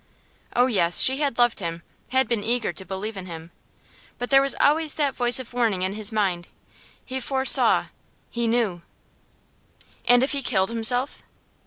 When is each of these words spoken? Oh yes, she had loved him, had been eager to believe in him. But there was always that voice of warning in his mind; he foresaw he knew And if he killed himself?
Oh 0.55 0.65
yes, 0.65 0.99
she 1.01 1.17
had 1.17 1.37
loved 1.37 1.59
him, 1.59 1.83
had 2.09 2.27
been 2.27 2.43
eager 2.43 2.73
to 2.73 2.83
believe 2.85 3.15
in 3.17 3.27
him. 3.27 3.51
But 4.17 4.31
there 4.31 4.41
was 4.41 4.55
always 4.59 4.95
that 4.95 5.15
voice 5.15 5.37
of 5.39 5.53
warning 5.53 5.83
in 5.83 5.93
his 5.93 6.11
mind; 6.11 6.47
he 7.05 7.19
foresaw 7.19 7.85
he 8.31 8.47
knew 8.47 8.81
And 10.05 10.23
if 10.23 10.31
he 10.31 10.41
killed 10.41 10.69
himself? 10.69 11.21